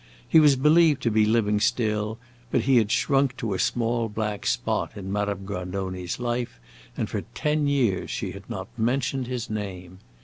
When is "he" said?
0.27-0.39, 2.61-2.77